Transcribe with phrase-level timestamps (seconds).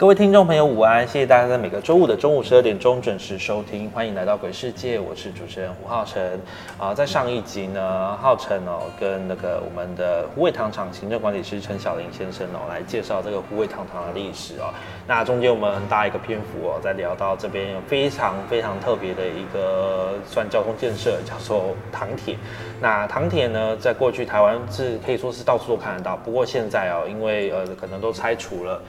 [0.00, 1.06] 各位听众朋友，午安！
[1.06, 6.40] 谢谢大家在每个周五的中午十二点钟准时收听，欢迎来到鬼世界，我是主持人胡浩辰。
[6.78, 14.72] 啊，在上一集呢，浩辰哦跟那个我们的虎尾糖厂行政管理师陈小林先生哦来介绍这个虎尾糖厂的历史哦。
[15.06, 22.38] 那中间我们很大一个篇幅哦，在聊到这边有非常非常特别的一个算交通建设，叫做糖铁。
[22.80, 28.80] 那糖铁呢，在过去台湾是可以说是到处都看得到，不过现在哦，因为呃可能都拆除了。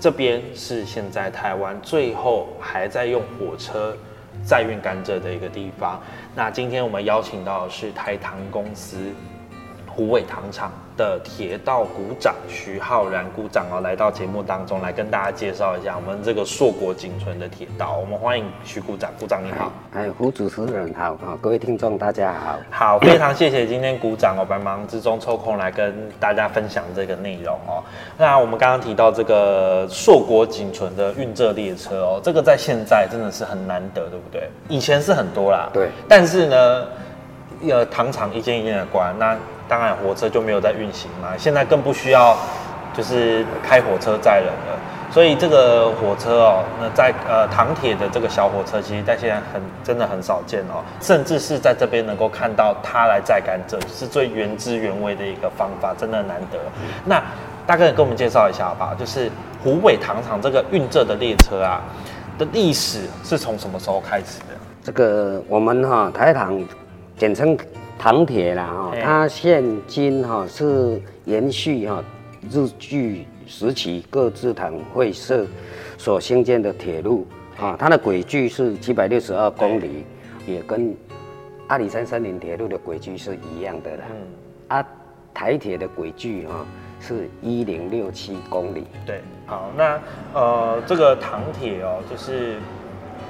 [0.00, 3.96] 这边是现在台湾最后还在用火车
[4.44, 6.00] 载运甘蔗的一个地方。
[6.34, 9.12] 那今天我们邀请到的是台糖公司
[9.98, 17.96] 虎尾糖厂的铁道股长徐浩然股长哦，来到节目当中来跟大家介绍一下我们这个硕果仅存的铁道。
[17.96, 19.72] 我们欢迎徐股长，股长你好。
[19.92, 22.60] 哎，胡主持人好啊，各位听众大家好。
[22.70, 27.82] 好，非常谢谢今天股长哦，百忙之中抽空来跟大家分享这个内容哦。
[28.16, 34.48] 那我们刚刚提到这个硕果仅存的运蔗列车哦，这个在现在真的是很难得，对不对？
[34.68, 36.86] 以前是很多啦，对，但是呢，
[37.68, 39.36] 呃，糖厂一间一间的关，那
[39.68, 41.28] 当然火车就没有在运行嘛。
[41.36, 42.36] 现在更不需要
[42.94, 44.78] 就是开火车载人了。
[45.10, 56.58] 所以这个火车哦，那在呃糖铁的这个小火车，其实在现在很真的很少见哦，甚至是在这边能够看到它来载甘蔗，是最原汁原味的一个方法，真的难得。
[57.06, 57.22] 那
[57.66, 59.30] 大概跟我们介绍一下吧，就是
[59.64, 61.80] 虎尾糖厂这个运蔗的列车啊
[62.36, 64.54] 的历史是从什么时候开始的？
[64.84, 66.62] 这个我们哈台糖
[67.18, 67.58] 简称
[67.98, 72.02] 唐铁啦哈，它现今哈是延续哈
[72.48, 73.26] 日据。
[73.50, 75.46] 时期各制糖会社
[75.96, 77.26] 所兴建的铁路
[77.58, 80.04] 啊，它的轨距是七百六十二公里，
[80.46, 80.94] 也跟
[81.68, 84.04] 阿里山森林铁路的轨距是一样的啦。
[84.10, 84.16] 嗯，
[84.76, 84.86] 啊，
[85.32, 86.66] 台铁的轨距哈
[87.00, 88.84] 是一零六七公里。
[89.06, 89.98] 对，好，那
[90.34, 92.58] 呃，这个糖铁哦，就是。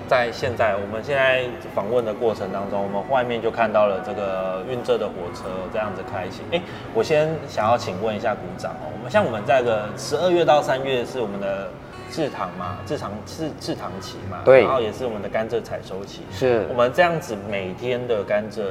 [0.09, 6.43] 在现在，我们现在访问的过程当中，我们外面就看到了这个运蔗的火车这样子开行。
[6.51, 6.61] 哎，
[6.95, 11.69] 我先想要请问一下股长哦，我们像我们在个十二月到三月是我们的
[12.11, 18.63] 制糖嘛，制糖制制糖期嘛，对，然后也是我们的甘蔗采收期，是我们这样子每天的甘蔗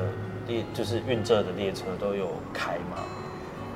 [0.47, 3.03] 列就是运蔗的列车都有开吗？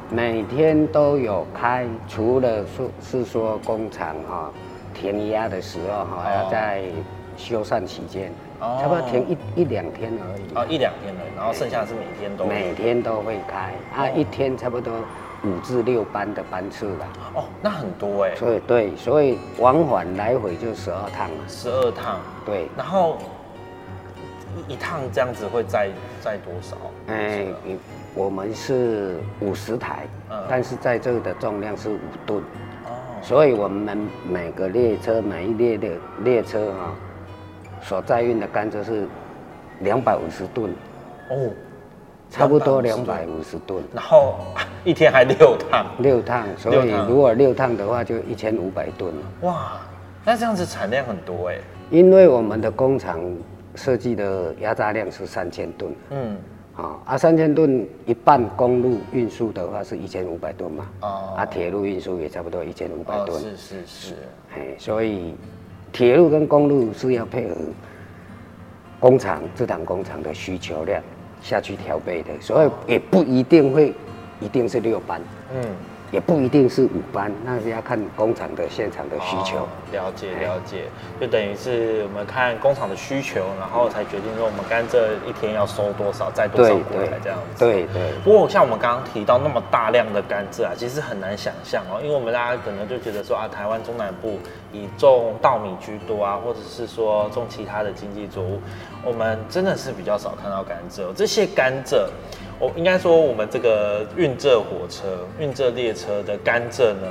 [0.10, 4.52] 每天都有开，除了说是说工厂哈
[4.94, 6.82] 填压的时候哈要在。
[7.38, 9.26] 修缮期间，差不多停
[9.56, 10.42] 一一两天而已。
[10.56, 14.94] 哦，一两天了，然后剩下是每天都每天都会开，啊，一天差不多
[15.44, 17.08] 五至六班的班次吧。
[17.34, 18.36] 哦，那很多哎。
[18.36, 21.38] 所以对，所以往返来回就十二趟了。
[21.48, 22.68] 十二趟，对。
[22.78, 23.18] 然后
[24.68, 25.90] 一趟这样子会载
[26.22, 26.78] 载多少？
[27.08, 27.48] 哎，
[28.14, 30.06] 我们是五十台，
[30.48, 32.40] 但是在这的重量是五吨。
[32.86, 32.92] 哦。
[33.24, 35.88] 所以我们每个列车每一列的
[36.20, 36.94] 列车啊。
[37.82, 39.08] 所载运的甘蔗是
[39.80, 40.72] 两百五十吨，
[41.30, 41.50] 哦，
[42.30, 43.84] 差不多两百五十吨。
[43.94, 44.36] 然后
[44.86, 49.12] 一天还六趟，六趟，所以如果六趟的话，就一千五百吨。
[49.42, 49.80] 哇，
[50.24, 51.58] 那这样子产量很多哎。
[51.90, 53.20] 因为我们的工厂
[53.76, 56.38] 设计的压榨量是三千吨，嗯，
[56.76, 64.14] 啊，啊，三千吨一半公路运输的话是一千五百吨嘛，哦，啊，铁路运输也差不多一千五百吨，是是是，
[64.56, 65.36] 哎，所以。
[65.92, 67.56] 铁路跟公路是要配合
[69.00, 71.02] 工厂、制糖工厂的需求量
[71.42, 73.94] 下去调配的，所以也不一定会
[74.40, 75.22] 一定是六班。
[75.54, 75.66] 嗯，
[76.12, 79.60] 也不一定是五班，那是要看工厂的现场的需求。
[79.60, 80.86] 哦了解了解，
[81.20, 84.98] 就等于是我们看工厂的需求，然后才决定说我们甘蔗
[85.28, 87.60] 一天要收多少，再多少过来这样子。
[87.66, 94.40] 对对不过像我们刚刚提到那么大量的甘蔗啊，其实很难想象哦，因为我们大家可能就觉得说啊，台湾中南部
[94.72, 98.62] 以种稻米居多啊，或者是说种其他的经济作物，
[99.04, 101.14] 我们真的是比较少看到甘蔗哦。
[101.14, 102.06] 这些甘蔗，
[102.62, 107.08] 我应该说我们这个运蔗火车、运蔗列车的甘蔗呢，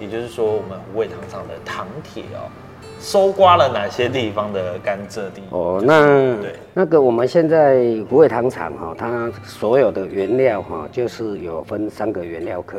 [0.00, 2.50] 也就是说我们虎尾糖厂的糖铁哦，
[2.98, 5.42] 收刮了哪些地方的甘蔗地？
[5.50, 12.78] 哦，那对那个我们现在虎尾糖厂哈，它所有的原料哈，就是有分三个原料科。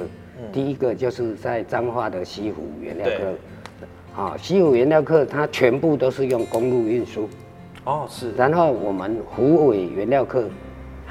[0.52, 7.30] 第一个就是在彰化的西湖原料对科，啊，西湖原料科它全部都是用公路运输，
[7.86, 10.44] 哦，是，然后我们虎尾原料科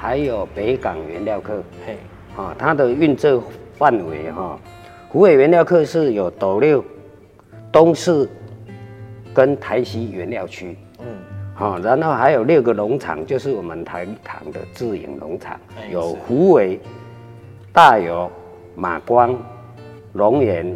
[0.01, 1.95] 还有北港原料客，嘿，
[2.35, 3.43] 啊，它的运作
[3.75, 4.57] 范围哈，
[5.07, 6.83] 湖尾原料客是有斗六、
[7.71, 8.27] 东市
[9.31, 10.75] 跟台西原料区。
[11.01, 11.05] 嗯，
[11.53, 15.55] 好、然后还有六个农场，就是我们台糖的自营农场。
[15.77, 16.79] 哎，有是虎尾、
[17.71, 18.27] 大有、
[18.73, 19.37] 马光、
[20.13, 20.75] 龙岩、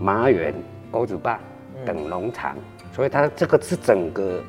[0.00, 0.52] 马远、
[0.90, 1.38] 欧子坝
[1.76, 1.84] 嗯。
[1.86, 2.56] 等农场，
[2.92, 4.42] 所以它这个是整个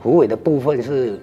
[0.00, 1.20] 湖尾的部分是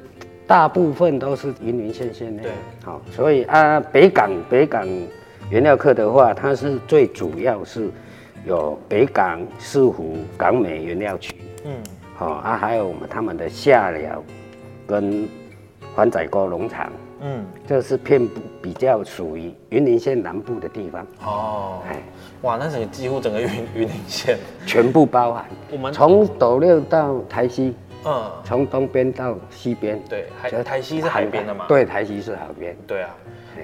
[0.52, 2.44] 大部分都是云林县县内。
[2.44, 2.52] 对，
[2.84, 4.86] 好、所以啊，北港北港
[5.50, 7.90] 原料课的话，它是最主要是
[8.46, 11.34] 有北港、四湖、港美原料区。
[11.64, 11.72] 嗯，
[12.18, 14.22] 好、啊，还有我们他们的下寮
[14.86, 15.26] 跟
[15.96, 21.96] 环仔沟农场，嗯，这是遍布比较属于云林县南部的地方，哦，哎，
[22.42, 25.46] 哇，那整个几乎整个云 云林县，全部包含。
[25.72, 27.74] 我们从斗六到台西，
[28.06, 32.76] 嗯，从东边到西边，对，海台西是海边的嘛，对，台西是海边。
[32.88, 33.10] 对啊，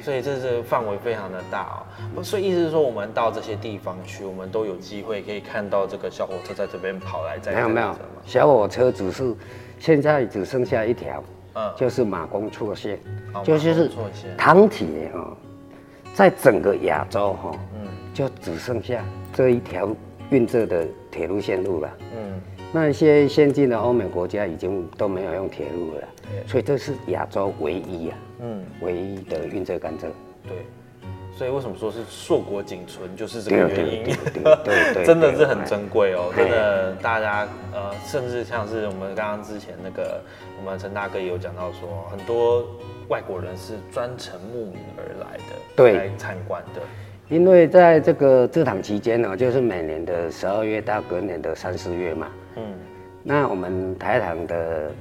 [0.02, 1.84] 所以这是范围非常的大
[2.16, 2.24] 哦。
[2.24, 7.96] 所以意思是说，我们到这些地方去，我们都有机会可以看到这个小火车在这边跑来在没有没有。
[8.26, 9.36] 小火车只是
[9.80, 11.24] 现在只剩下一条，
[11.56, 13.00] 嗯，就是马公错线，
[13.34, 14.38] 哦就是马公错线。
[14.38, 15.38] 糖铁哈，
[16.14, 17.88] 在整个亚洲哈，嗯。
[18.14, 19.96] 就只剩下这一条
[20.32, 21.98] 运蔗的铁路线路了。
[22.16, 22.42] 嗯，
[22.72, 30.08] 那些先进的欧美国家已经都没有用铁路了对，所以这是亚洲唯一啊，嗯，唯一的运蔗甘蔗。
[30.44, 30.66] 对。
[31.38, 34.04] 所以为什么说是硕果仅存，就是这个原因。
[34.64, 40.20] 对真的是很珍贵哦，真的，大家呃，甚至像是我们刚刚之前那个，
[40.58, 42.66] 我们陈大哥也有讲到说，很多
[43.08, 46.82] 外国人是专程慕名而来的，对来参观的，
[47.30, 52.28] 因为在这个制糖期间呢，就是每年的十二月到隔年的三四月嘛。
[52.58, 52.74] 嗯，
[53.24, 54.92] 那我们台糖的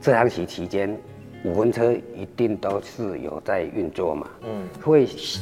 [0.00, 0.96] 蔗糖期期间，
[1.44, 5.40] 五分车一定都是有在运作嘛，嗯，会吸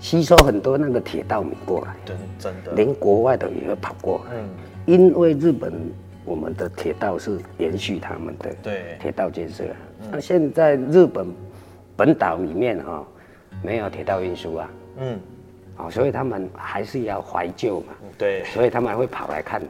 [0.00, 4.36] 吸收很多那个铁道米过来，真真的，连国外的也会跑过来。
[4.36, 4.48] 嗯，
[4.86, 5.72] 因为日本
[6.24, 8.96] 我们的铁道是延续他们的对。
[9.00, 9.76] 铁道建设啊，
[10.12, 11.26] 那、现在日本
[11.96, 13.06] 本岛里面哈、
[13.62, 15.20] 没有铁道运输啊，嗯，
[15.76, 19.60] 哦、所以他们还是要怀旧嘛，对，所以他们会跑来看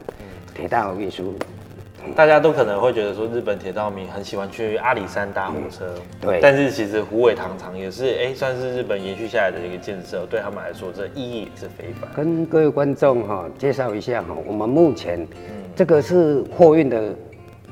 [0.53, 1.33] 铁道运输。
[2.15, 6.39] 大家都可能会觉得说，日本铁道迷很喜欢去阿里山搭火车，对。
[6.41, 12.09] 但是其实虎尾糖厂也是，哎、算是日本延续下来的一个建设，对他们来说，这意义也是非凡。
[12.15, 15.27] 跟各位观众哈、介绍一下哈、我们目前
[15.75, 17.13] 这个是货运的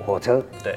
[0.05, 0.75] 火车，对，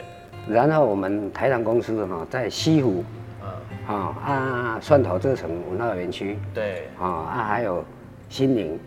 [0.48, 3.04] 然后我们台糖公司哈、在西湖。
[3.42, 6.38] 嗯，啊啊蒜头这城文化园区。
[6.54, 7.84] 对，啊啊还有
[8.30, 8.80] 新宁、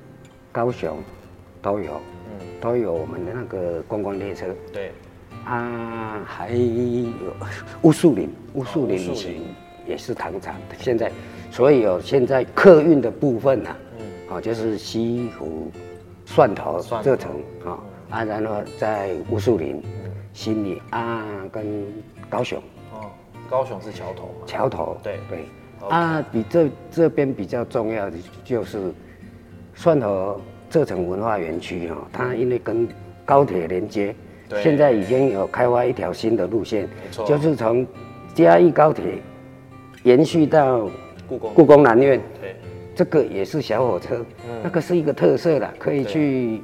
[0.51, 0.97] 高雄
[1.61, 2.14] 都有，嗯，
[2.61, 4.47] 都有我们的那个观光列车。
[4.71, 4.91] 对，
[5.45, 7.11] 啊，还有
[7.81, 9.35] 乌树林，乌树林以前
[9.87, 11.11] 也是糖厂，现在
[11.51, 15.71] 所以有现在客运的部分啊，嗯，哦，就是西湖、
[16.25, 17.31] 蒜头这层
[17.65, 19.81] 啊啊，然后在乌树林、
[20.33, 21.65] 新里啊跟
[22.29, 22.61] 高雄。
[22.93, 23.11] 哦，
[23.49, 25.19] 高雄是桥头嘛，桥头，对。
[25.29, 25.45] 对。
[25.87, 28.91] 啊，比这这边比较重要的就是
[29.75, 32.87] 蒜头这城文化园区哈，它因为跟
[33.23, 34.13] 高铁连接，
[34.49, 36.87] 对现在已经有开发一条新的路线
[37.25, 37.85] 就是从
[38.33, 39.03] 嘉义高铁
[40.03, 40.89] 延续到
[41.27, 42.21] 故宫，故宫南院。
[42.41, 42.55] 对，
[42.93, 44.17] 这个也是小火车，
[44.47, 46.61] 嗯那个是一个特色啦，可以去。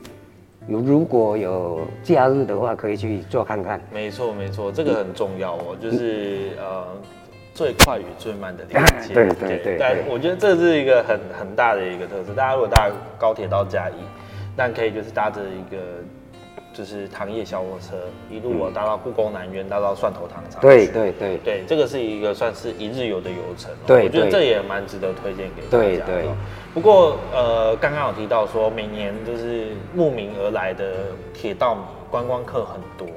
[0.67, 3.81] 有如果有假日的话，可以去坐看看。
[3.91, 6.85] 没错没错，这个很重要哦，就是呃。
[7.53, 12.33] 最快与最慢的连接，对对对对但我觉得这是一个很很大的一个特色。
[12.33, 13.93] 大家如果搭高铁到嘉义，
[14.55, 15.77] 那可以就是搭着一个
[16.73, 17.97] 就是糖业小火车，
[18.29, 20.61] 一路我搭到故宫南院，搭到蒜头糖厂。
[20.61, 23.85] 对对对对，这个是一个算是一日游的游程、哦。
[23.85, 26.05] 对我觉得对这也蛮值得推荐给大家的哦。
[26.07, 26.29] 对对
[26.73, 30.85] 不过呃，刚刚有提到说，每年就是慕名而来的
[31.33, 31.77] 铁道
[32.09, 33.13] 观光客很多，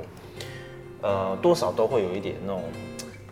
[1.02, 2.64] 呃，多少都会有一点那种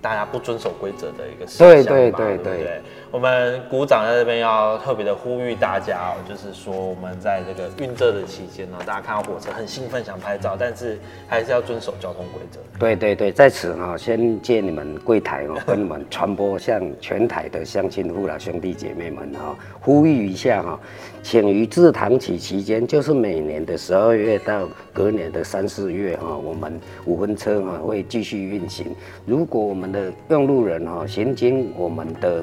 [0.03, 2.83] 大家不遵守规则的一个现对对对不对
[3.13, 12.59] 我们鼓掌在这边要特别的呼吁大家哦，就是说我们在这个运热的期间呢，大家看到火车很兴奋想拍照，但是还是要遵守交通规则。
[12.79, 20.81] 对对对，在此哈、先借你们柜台哦， 跟你们传播向全台的乡亲父老兄弟姐妹们哈、呼吁一下哈、
[21.23, 28.87] 请于自堂起期间，就是每年的十二月到隔年的三四月哈、我们五分车哈、会继续运行。
[29.27, 32.43] 如果我们的用路人哈、行经我们的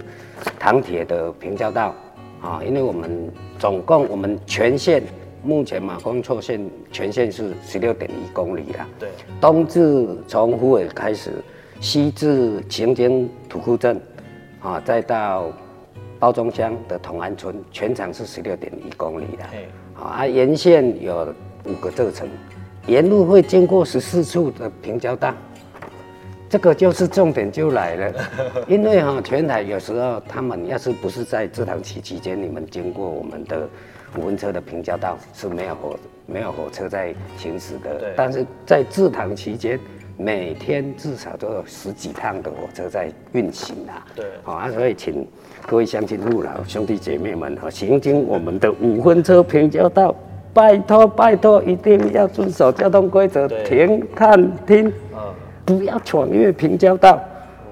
[0.59, 1.95] 唐铁的平交道
[2.41, 5.01] 啊，因为我们总共我们全线
[5.41, 6.59] 目前马公错线
[6.91, 8.85] 全线是十六点一公里啦。
[8.99, 11.31] 对，东至从虎尾开始，
[11.79, 13.99] 西至晴天土库镇，
[14.61, 15.49] 啊，再到
[16.19, 19.45] 包中乡的同安村，全长是十六点一公里的。
[19.49, 22.27] 对，好啊，沿线有五个车程，
[22.85, 25.33] 沿路会经过十四处的平交道，
[26.49, 28.13] 这个就是重点就来了，
[28.67, 33.69] 因为哈、全台有时候他们要是不是在这堂期期间，你们经过我们的
[34.17, 39.79] 五分车的平交道是没有火没有火车在行驶的，但是在这堂期间。
[40.21, 44.25] 每天至少都有十几趟的火车在运行啊，对。
[44.43, 45.25] 好啊，所以请
[45.65, 50.13] 各位乡亲父老兄弟姐妹们哈，行经我们的五分车平交道，
[50.53, 55.33] 拜托拜托，一定要遵守交通规则，停看听，嗯，
[55.77, 57.21] 不要闯越平交道，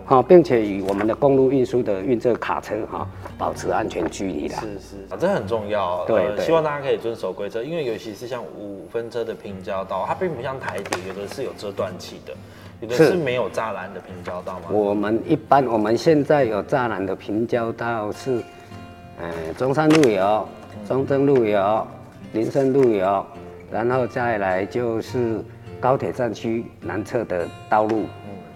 [0.05, 3.07] 好，并且与我们的公路运输的运这卡车哈
[3.39, 4.59] 保持安全距离啦。
[4.59, 6.05] 是是，啊，这很重要。
[6.05, 12.33] 对对希望大家可以遵守规则，因为尤其是像五分车的平交道，它并不像台铁，有的是有遮断器的，
[12.81, 14.69] 有的是是没有栅栏的平交道嘛。
[14.69, 18.43] 我们一般我们现在有栅栏的平交道是，
[19.19, 19.27] 呃，
[19.57, 20.47] 中山路有，
[20.87, 21.87] 中正路有，
[22.33, 23.25] 林森路有，
[23.71, 25.43] 然后再来就是
[25.79, 28.05] 高铁站区南侧的道路，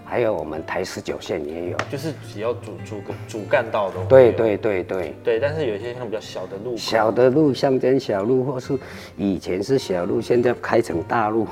[0.03, 1.77] 还有我们台十九线也有。
[1.89, 8.77] 就是只要主主主干道都会有对对对对，对，但是有一些像比较小的路，小的路乡间小路，或是
[9.15, 11.47] 以前是小路，现在开成大路，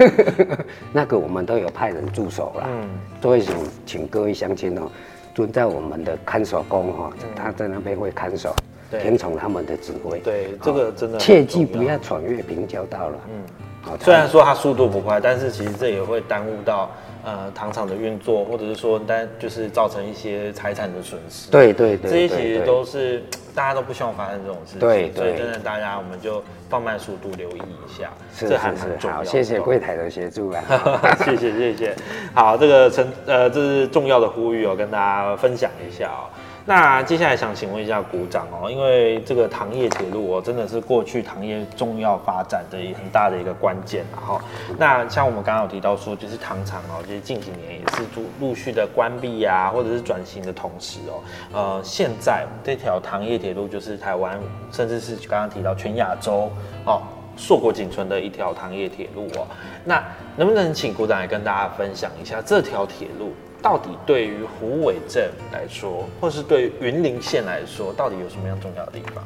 [0.92, 2.68] 那个我们都有派人驻守啦。
[2.68, 2.88] 嗯，
[3.20, 4.90] 所以请请各位乡亲哦，
[5.34, 8.54] 遵照我们的看守工哈、他在那边会看守，
[8.90, 9.02] 对。
[9.02, 10.20] 听从他们的指挥。
[10.20, 13.18] 对，这个真的很切记不要闯越平交道了。
[13.28, 13.65] 嗯，好，
[14.00, 16.90] 虽然说它速度不快，但是其实这也会耽误到
[17.24, 21.50] 呃糖厂的运作，或者是说但就是造成一些财产的损失。
[21.50, 23.22] 对对对这些其实都是
[23.54, 24.80] 大家都不希望发生这种事情。
[24.80, 29.24] 对所以对真的大家我们就放慢速度，留意一下，是这还是重要的。
[29.24, 30.62] 谢谢柜台的协助啊。
[31.24, 31.96] 谢谢谢谢，
[32.34, 36.26] 好，这个陈呃，这是重要的呼吁哦，跟大家分享一下哦。
[36.68, 44.40] 那接下来想请问一下股长哦，因为这个糖业铁路哦，真的是过去糖业重要发展的很大的一个关键然后，
[44.76, 54.36] 那像我们刚刚有提到说，就是糖厂哦，就是近几年也是陆陆续的关闭呀、或者是转型的同时哦，呃，现在这条糖业铁路就是台湾，
[54.72, 56.50] 甚至是刚刚提到全亚洲
[56.84, 57.00] 哦。
[57.36, 59.46] 硕果仅存的一条糖业铁路哦，
[59.84, 60.02] 那
[60.36, 69.24] 能不能请股长来跟大家分享一下这条铁路到底对于虎尾镇来说，或是对于云林县来说，到底有什么样重要的地方？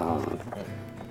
[0.00, 0.20] 啊，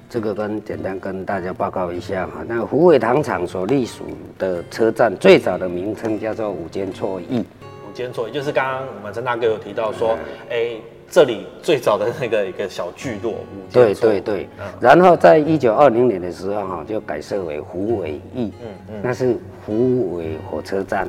[0.09, 2.43] 这个跟简单跟大家报告一下哈。
[2.47, 4.05] 那虎尾糖厂所隶属
[4.37, 7.45] 的车站，最早的名称叫做五间错驿。
[7.89, 10.17] 五间错，也就是刚刚我们陈大哥有提到说，
[10.49, 10.75] 哎、
[11.13, 13.35] 这里最早的那个一个小聚落
[13.71, 14.49] 对对对。
[14.57, 18.95] 嗯，然后在一九二零年的时候哈，就改设为湖尾驿，嗯嗯。
[19.03, 21.07] 那是湖尾火车站。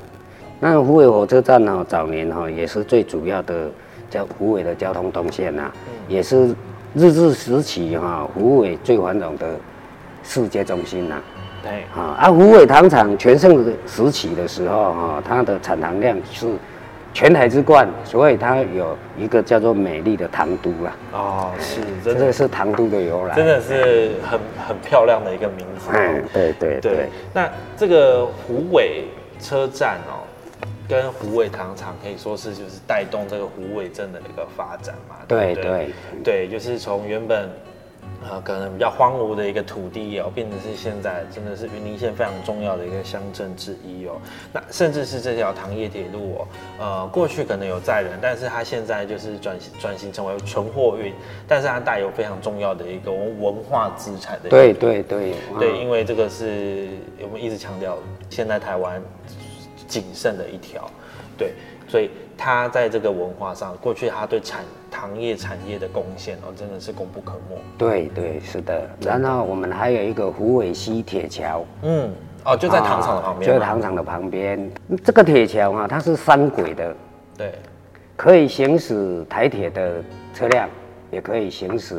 [0.60, 3.70] 那湖尾火车站呢，早年哈也是最主要的
[4.10, 5.72] 交湖尾的交通动线呐，
[6.06, 6.54] 也是
[6.94, 9.56] 日治时期哈湖尾最繁荣的
[10.22, 11.18] 世界中心呐。
[11.62, 16.46] 对，啊，啊，湖尾糖厂全盛时期的时候，哈、它的产糖量是
[17.14, 22.32] 全台之冠，所以它有一个叫做美丽的唐都啦，哦，是真的。
[22.32, 23.36] 是唐都的由来。
[23.36, 25.88] 真的是很很漂亮的一个名字、
[26.32, 26.80] 对对对。
[26.80, 29.04] 对，，那这个湖尾
[29.38, 30.26] 车站哦，
[30.88, 35.14] 跟湖尾糖厂可以说是就是带动这个湖尾镇的一个发展嘛。
[35.20, 35.90] 不对对。
[36.24, 37.48] 对，就是从原本
[38.28, 44.20] 呃可能比较荒芜的一个土地哦，变成是现在真的是云林县非常重要的一个乡镇之一哦。
[44.52, 51.12] 那甚至是这条糖业铁路哦，呃，过去可能有载人，但是它现在就是转型转型成为纯货运，
[51.46, 56.88] 但是它带有非常重要的一个文化资产的对对对对，啊因为这个是
[57.22, 57.98] 我们一直强调，
[58.30, 59.02] 现在台湾
[59.86, 60.90] 仅剩的一条。
[61.36, 61.52] 对，
[61.94, 67.56] 所以他在这个文化上，过去他对产糖业产业的贡献哦，真的是功不可没。
[67.78, 68.90] 对对是的。
[69.00, 72.10] 然后我们还有一个虎尾溪铁桥，嗯，
[72.44, 74.70] 哦，就在糖厂的旁边就，在糖厂的旁边。
[75.04, 76.96] 这个铁桥啊，它是三轨的，
[77.38, 77.52] 对，
[78.16, 80.02] 可以行驶台铁的
[80.34, 80.68] 车辆，
[81.12, 81.96] 也可以行驶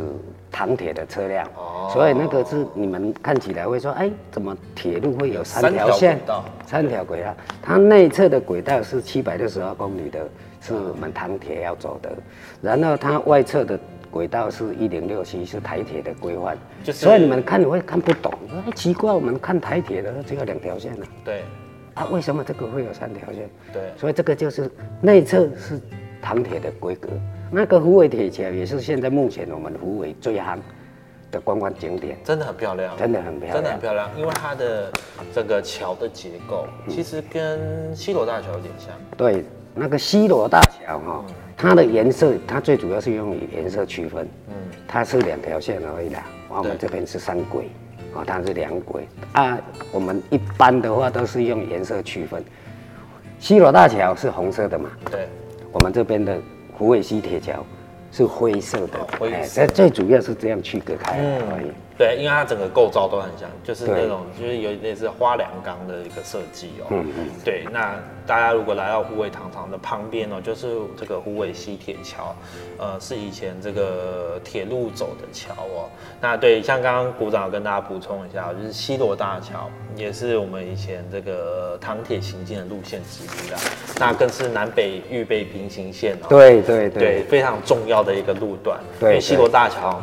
[0.55, 1.45] 糖铁的车辆。
[1.57, 6.19] 哦所以那个是你们看起来会说，哎，怎么铁路会有三三条条线？
[6.65, 10.19] 三条轨道，它内侧的轨道是七百六十二公里的，
[10.59, 12.12] 是我们唐铁要走的。
[12.62, 16.53] 然后它外侧的轨道是一零六七，是台铁的规划。
[16.83, 21.43] 就是所以你们看你会看不懂，说哎奇怪，我们看台铁的只有两条线呢、对，
[21.93, 23.47] 啊，为什么这个会有三条线？
[23.71, 24.69] 对所以这个就是
[25.01, 25.79] 内侧是
[26.25, 27.08] 糖铁的规格，
[27.51, 30.58] 那个虎尾铁桥也是现在目前我们虎尾最夯
[31.29, 33.53] 的观光景点，真的很漂亮，真的很漂亮。
[33.53, 34.91] 真的很漂亮，因为它的
[35.32, 38.89] 整个桥的结构其实跟西罗大桥有点像。
[39.15, 44.55] 对，那个西罗大桥哈、它的颜色，它最主要是用颜色区分，嗯，
[44.88, 47.70] 它是两条线而已啦，我们这边是三轨，
[48.15, 49.08] 啊、它是两轨。
[49.34, 49.60] 啊，
[49.91, 52.44] 我们一般的话都是用颜色区分，
[53.38, 55.27] 西罗大桥是红色的嘛，对，
[55.75, 56.39] 我们这边的
[56.72, 57.65] 虎尾溪铁桥
[58.10, 61.67] 是灰色的哦，灰色这最主要是这样区隔开来而已。
[61.97, 66.87] 对，因为它整个构造都很像，就是那种就是有类似花梁钢的一个设计哦。
[66.89, 67.95] 嗯嗯对，那
[68.27, 72.35] 大家如果来到虎尾糖厂的旁边哦，就是这个虎尾西铁桥，
[72.77, 75.89] 呃，是以前这个铁路走的桥哦。
[76.19, 83.59] 那对，像刚刚股长有跟大家补充一下，就是西罗大桥也是我们以前这个糖铁行进的路线之一啦。
[83.97, 86.27] 那更是南北预备平行线哦。
[86.27, 88.79] 对对对，对，非常重要的一个路段。
[88.99, 90.01] 对因为西罗大桥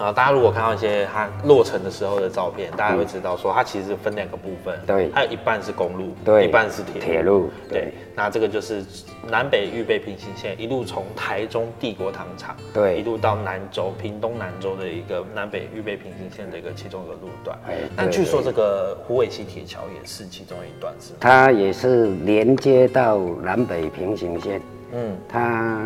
[0.00, 7.00] 啊，大家如果看到一些它落成的时候的照片，大家会知道说它其实分两个部分，对它有一半是公路，对一半是铁路。
[7.00, 8.82] 铁路对对，那这个就是
[9.28, 17.58] 南北预备平行线，一路从台中帝国糖厂，对一路到南州屏东南州的一个南北预备平行线的一个其中一个路段。
[17.68, 21.18] 哎对那据说对这个虎尾溪铁桥也是其中一段，是吗？
[21.20, 25.84] 它也是连接到南北平行线，嗯，它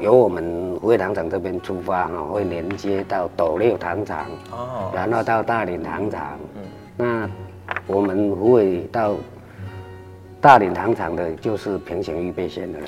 [0.00, 6.38] 由我们湖尾糖厂这边出发哈，会连接到斗六糖厂，哦，然后到大岭糖厂。
[6.54, 6.62] 嗯，
[6.96, 7.30] 那
[7.86, 9.14] 我们湖尾到
[10.40, 12.86] 大岭糖厂的就是平行预备线的了。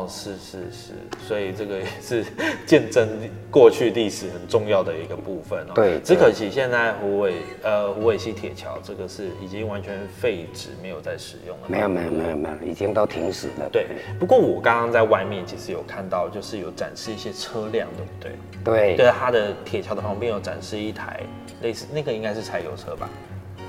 [0.00, 0.92] 哦，是是是，
[1.26, 2.24] 所以这个也是
[2.66, 3.06] 见证
[3.50, 5.72] 过去历史很重要的一个部分哦。
[5.74, 11.64] 对只可惜现在虎尾呃虎尾溪铁桥这个是已经完全废止，没有在使用了。
[11.66, 13.68] 没有没有没有没有，已经都停驶了。
[13.70, 13.86] 对，
[14.18, 18.32] 不过我刚刚在外面其实有看到，就是有展示一些车辆，对不对？
[18.62, 21.20] 对对，它的铁桥的旁边有展示一台
[21.62, 23.08] 类似那个应该是柴油车吧？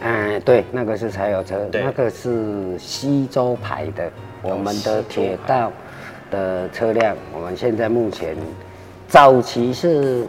[0.04, 5.72] 嗯，对，那个是柴油车，对那个是西周牌的，我们的铁道
[6.32, 8.36] 的车辆，我们现在目前
[9.08, 10.26] 早期是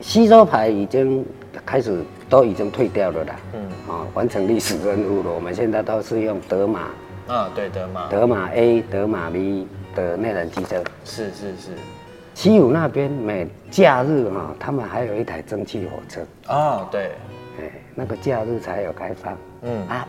[0.00, 1.24] 西周牌已经
[1.64, 3.60] 开始都已经退掉了啦，嗯。
[3.88, 5.32] 嗯，啊， 完成历史任务了。
[5.32, 6.80] 我们现在都是用德马、
[7.26, 10.82] 啊，对德马，德马 A、德马 B 的内燃机车。
[11.04, 11.70] 是是是，
[12.34, 17.12] 西武那边每假日哈、他们还有一台蒸汽火车，哦，对，
[17.60, 19.86] 哎，那个假日才有开放，嗯。
[19.88, 20.06] 啊，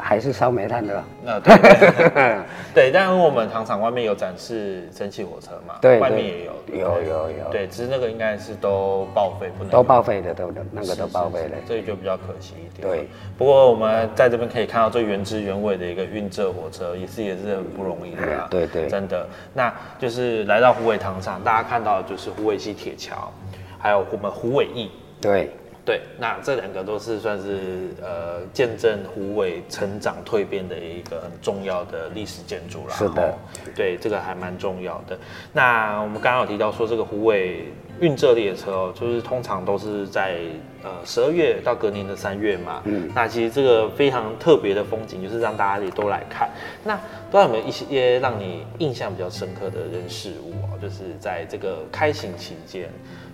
[0.00, 1.02] 还是烧煤炭的哦。
[1.22, 2.40] 那对对
[2.74, 11.56] 对，但是我们糖厂外面有展示蒸汽火车嘛，对对外面也有，有有有对，只是那个应该是都报废，不能都用报废的，都那个都报废了。
[11.66, 12.88] 这就比较可惜一点。
[12.88, 19.26] 对，不过我们在这边可以看到最原汁原味的一个运蔗火车，也是也是很不容易的对对真的。
[19.52, 23.30] 那就是来到虎尾糖厂，大家看到的就是虎尾溪铁桥，
[23.78, 24.90] 还有我们虎尾驿。
[25.20, 25.50] 对，
[25.90, 32.94] 对，那这两个都是算是呃见证虎尾成长蜕变的一个很重要的历史建筑啦。
[32.94, 33.34] 是的哦，
[33.74, 35.18] 对，这个还蛮重要的。
[35.52, 37.64] 那我们刚刚有提到说，这个虎尾
[37.98, 40.36] 运蔗列车哦，就是通常都是在
[40.84, 42.82] 呃十二月到隔年的三月嘛。
[42.84, 46.48] 嗯，那其实这个非常特别的风景，就是让大家也都来看。
[46.84, 52.88] 那不知道有没有一些让你印象比较深刻的人事物哦，就是在这个开行期间。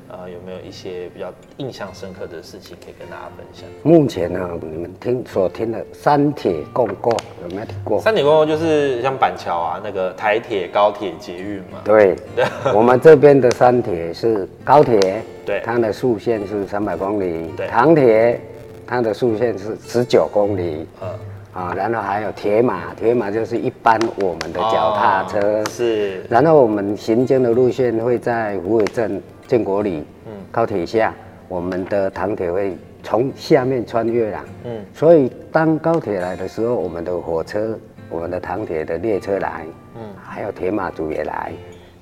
[0.08, 3.68] 呃，有没有一些比较印象深刻的事情可以跟大家分享？
[3.82, 7.10] 目前呢，你们听所听的三铁共构
[7.42, 8.00] 有没有听过？
[8.00, 11.80] 三铁共构就是像板桥啊，那个台铁、高铁、捷运嘛。
[11.84, 12.14] 对，
[12.72, 18.40] 我们这边的三铁是高铁，对它的速限是三百公里对；唐铁，
[18.86, 20.86] 它的速限是十九公里。
[21.02, 21.08] 嗯，
[21.52, 25.40] 啊，然后还有铁马，铁马就是一般我们的脚踏车。
[25.40, 31.12] 哦是然后我们行经的路线会在虎尾镇、建国里，嗯高铁下，
[31.48, 34.44] 我们的唐铁会从下面穿越啦。
[34.64, 37.78] 嗯所以当高铁来的时候，我们的火车
[38.10, 39.64] 我们的唐铁的列车来，
[39.96, 41.52] 嗯，还有铁马组也来，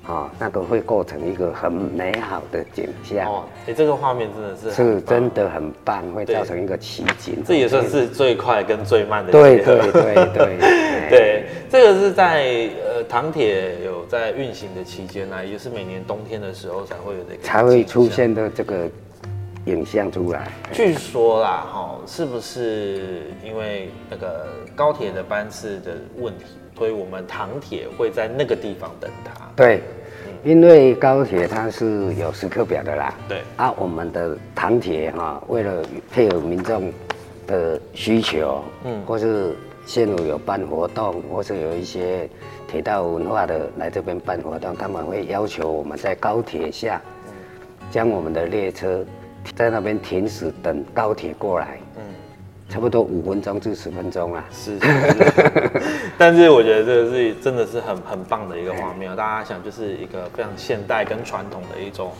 [0.07, 3.25] 哦，那个会构成一个很美好的景象。
[3.25, 7.43] 哦，哎，这个画面真的是是真的很棒，会造成一个奇景。
[7.45, 17.85] 这也算是最快跟最慢的对对对对 哎对，这个是在呃唐铁有在运行的期间呢、也是每年冬天的时候才会有的才会。
[17.85, 18.89] 出现的这个
[19.65, 20.51] 影像出来。
[20.73, 26.45] 据说啦，哈，是不是因为那个高铁的班次的问题，
[26.77, 29.31] 所以我们唐铁会在那个地方等他？
[29.55, 29.81] 对，
[30.43, 33.13] 因为高铁它是有时刻表的啦。
[33.27, 33.41] 对。
[33.55, 36.91] 啊，我们的唐铁哈，为了配合民众
[37.47, 42.29] 的需求，嗯，或是线路有办活动，或是有一些
[42.67, 47.01] 铁道文化的来这边办活动，他们会要求我们在高铁下，
[47.89, 49.05] 将我们的列车
[49.55, 51.84] 在那边停驶，等高铁过来，嗯，
[52.67, 54.43] 差不多五分钟至十分钟啦。
[54.51, 54.77] 是，
[56.17, 62.11] 但是我觉得这个是真的是很很棒的一个画面嗯，大家想就是一个非常现代跟传统的一种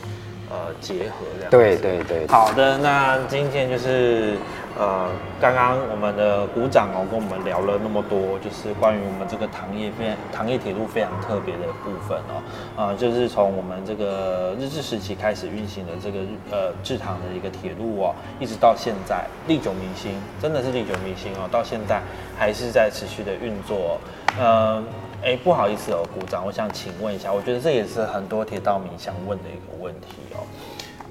[0.48, 1.50] 呃结合这样。
[1.50, 4.34] 对对对，好的，那今天就是
[4.78, 5.08] 呃，
[5.40, 12.42] 刚刚我们的股长哦跟我们聊了那么多，就是关于我们这个糖业非糖业铁路非常特别的部分哦，
[12.76, 16.18] 呃，就是从我们这个日治时期开始运行的这个
[16.50, 22.02] 呃制糖的一个铁路哦，一直到现在历久弥新，真的是历久弥新哦，到现在
[22.36, 23.98] 还是在持续的运作、哦，
[24.38, 24.84] 呃。
[25.24, 30.44] 哎，不好意思哦，股长，我想请问一下，我觉得这也是很多铁道迷想问的一个问题哦。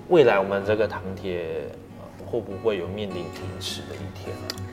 [0.07, 1.67] 未来我们这个糖铁、
[2.25, 4.63] 会不会有面临停驶的一天呢、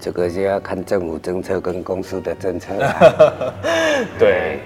[0.00, 3.54] 这个就要看政府政策跟公司的政策啦。
[4.18, 4.60] 对，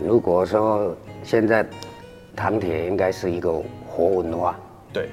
[0.00, 1.66] 如果说现在
[2.36, 3.52] 糖铁应该是一个
[3.86, 4.56] 活文化，
[4.92, 5.08] 对，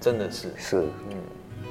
[0.00, 1.16] 真的是，是，嗯，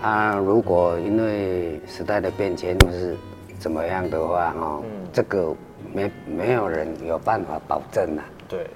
[0.01, 3.15] 啊，如果因为时代的变迁或是
[3.59, 5.55] 怎么样的话，哦，这个
[5.93, 8.23] 没没有人有办法保证啊。
[8.47, 8.67] 对，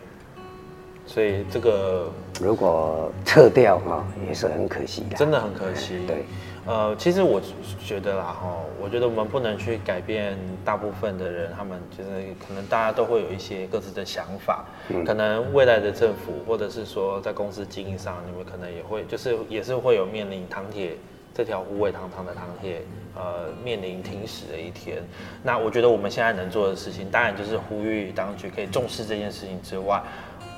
[1.06, 2.10] 所以这个
[2.42, 5.16] 如果撤掉哈、也是很可惜的。
[5.16, 6.00] 真的很可惜。
[6.08, 6.26] 对，
[6.66, 7.40] 呃，其实我
[7.84, 12.10] 觉得啦，哈，我觉得我们不能去改变大部分的人，他们就是
[12.46, 14.66] 可能大家都会有一些各自的想法，
[15.06, 20.98] 可能未来的政府或者是说在公司经营上，你们可能也会就是也是会有面临糖铁
[21.34, 22.82] 这条无尾堂堂的糖铁，
[23.16, 25.04] 呃，面临停驶的一天。
[25.44, 30.02] 那我觉得我们现在能做的事情，当然就是呼吁当局可以重视这件事情之外，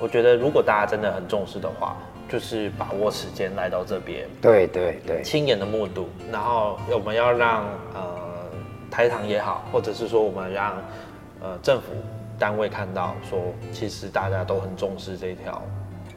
[0.00, 1.96] 我觉得如果大家真的很重视的话，
[2.28, 8.14] 就是把握时间来到这边，对对对，亲眼的目睹，然后我们要让呃
[8.90, 10.76] 台糖也好，或者是说我们让
[11.40, 11.86] 呃政府
[12.38, 13.40] 单位看到，说
[13.72, 15.62] 其实大家都很重视这条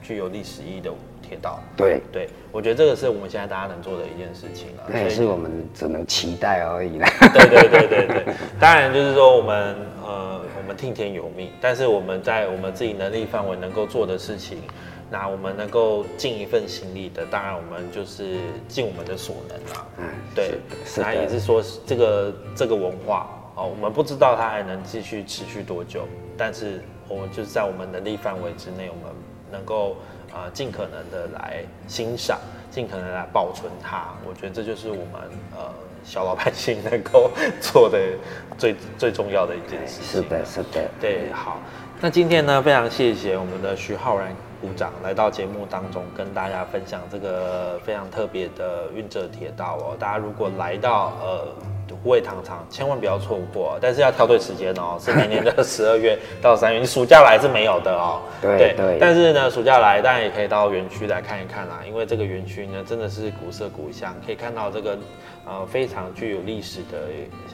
[0.01, 0.91] 具有历史意义的
[1.21, 1.59] 铁道。
[1.75, 4.83] 对，对，我觉得这个是我们现在大家能做的一件事情了。
[4.87, 7.07] 那也是我们只能期待而已啦。
[7.33, 9.75] 对对对对对，当然就是说我们
[10.11, 14.57] 呃我们听天由命，但是我们在我们自己能力范围能够做的事情，
[15.09, 19.85] 那我们能够尽一份心力的，当然我们就是尽我们的所能啦。
[19.97, 20.03] 嗯，
[20.35, 26.05] 对，是那也是说这个这个文化哦，我们不知道它还能继续持续多久，
[26.37, 29.15] 但是我们就是在我们能力范围之内，我们
[29.49, 29.91] 能够
[30.33, 32.37] 啊、呃尽可能的来欣赏，
[32.69, 34.13] 尽可能地来保存它。
[34.27, 35.21] 我觉得这就是我们
[35.55, 35.71] 呃
[36.03, 37.99] 小老百姓能够做的
[38.57, 40.21] 最最重要的一件事情。
[40.21, 40.89] 是的，是的。
[40.99, 41.59] 对，好，
[41.99, 49.95] 那今天呢，非常谢谢我们的徐浩然股长来到节目当中，跟大家分享这个非常特别的运者铁道哦。
[49.99, 51.47] 大家如果来到呃
[52.03, 58.21] 虎尾糖厂，千万不要错过，但是要挑对时间哦，是明年的十二月到三月，你暑假来是没有的哦。
[58.41, 64.97] 对对但是呢，暑假来当然也可以到园区来看一看啦，因为这个园区呢真的是古色古香，可以看到这个
[65.45, 66.97] 呃非常具有历史的，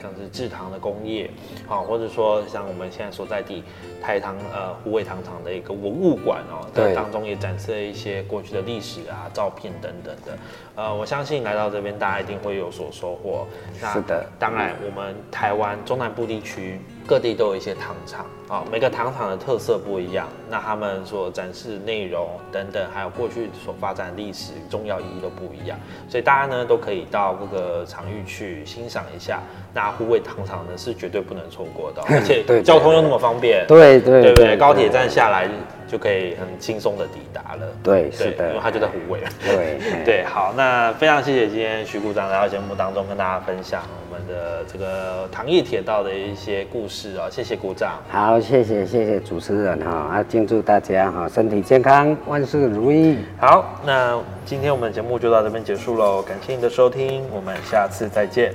[0.00, 1.30] 像是制糖的工业，
[1.66, 3.62] 好、或者说像我们现在所在地
[4.02, 10.38] 台糖呃虎尾糖厂的一个文物馆哦，在对当中也展示了一些过去的历史啊、照片等等的。
[10.78, 13.44] 呃，我相信来到这边大家一定会有所收获。
[13.82, 25.76] 那是的当然我们台湾中南部地区各地都有一些糖厂啊、每个糖厂的特色不一样，那他们所展示内容等等，还有过去所发展的历史重要意义都不一样，
[26.08, 29.42] 所以大家呢都可以到各个场域去欣赏一下。
[29.78, 34.56] 那虎尾糖厂呢是绝对不能错过的哦，而且交通又那么方便，对对对不对？
[34.56, 35.48] 高铁站下来
[35.86, 37.64] 就可以很轻松的抵达了。
[37.80, 38.60] 对，是的因为。
[38.60, 39.20] 它就在虎尾。
[39.46, 48.00] 对 哎对，好，那非常谢谢今天徐股长来到节目当中跟大家分享我们的这个糖业铁道的一些故事啊、谢谢股长。
[48.08, 53.18] 好，谢谢谢谢主持人哈，啊，敬祝大家哈身体健康，万事如意。
[53.40, 58.52] 好，那今天我们的节目就到这边结束喽，感谢你的收听，我们下次再见。